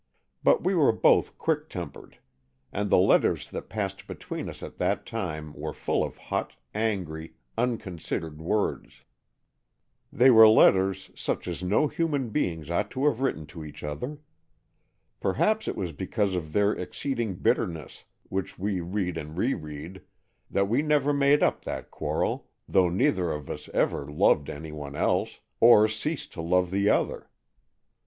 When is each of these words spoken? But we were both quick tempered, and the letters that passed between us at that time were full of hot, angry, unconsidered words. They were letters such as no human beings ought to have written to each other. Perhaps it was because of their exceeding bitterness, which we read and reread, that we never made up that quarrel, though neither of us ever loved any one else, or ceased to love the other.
But 0.41 0.63
we 0.63 0.73
were 0.73 0.91
both 0.91 1.37
quick 1.37 1.69
tempered, 1.69 2.17
and 2.73 2.89
the 2.89 2.97
letters 2.97 3.47
that 3.51 3.69
passed 3.69 4.07
between 4.07 4.49
us 4.49 4.63
at 4.63 4.79
that 4.79 5.05
time 5.05 5.53
were 5.53 5.73
full 5.73 6.03
of 6.03 6.17
hot, 6.17 6.53
angry, 6.73 7.35
unconsidered 7.55 8.41
words. 8.41 9.03
They 10.11 10.31
were 10.31 10.47
letters 10.49 11.11
such 11.13 11.47
as 11.47 11.61
no 11.61 11.85
human 11.87 12.29
beings 12.31 12.71
ought 12.71 12.89
to 12.89 13.05
have 13.05 13.21
written 13.21 13.45
to 13.53 13.63
each 13.63 13.83
other. 13.83 14.17
Perhaps 15.19 15.67
it 15.67 15.75
was 15.75 15.91
because 15.91 16.33
of 16.33 16.51
their 16.51 16.71
exceeding 16.73 17.35
bitterness, 17.35 18.05
which 18.23 18.57
we 18.57 18.79
read 18.81 19.19
and 19.19 19.37
reread, 19.37 20.01
that 20.49 20.67
we 20.67 20.81
never 20.81 21.13
made 21.13 21.43
up 21.43 21.63
that 21.63 21.91
quarrel, 21.91 22.49
though 22.67 22.89
neither 22.89 23.31
of 23.31 23.51
us 23.51 23.69
ever 23.71 24.11
loved 24.11 24.49
any 24.49 24.71
one 24.71 24.95
else, 24.95 25.41
or 25.59 25.87
ceased 25.87 26.33
to 26.33 26.41
love 26.41 26.71
the 26.71 26.89
other. 26.89 27.29